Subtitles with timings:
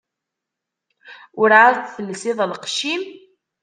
[1.41, 3.03] Ur εad telsiḍ lqecc-im?